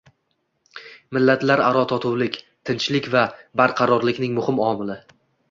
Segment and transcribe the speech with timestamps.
[1.17, 2.39] Millatlararo totuvlik–
[2.71, 3.23] tinchlik va
[3.63, 4.99] barqarorlikning muhim omili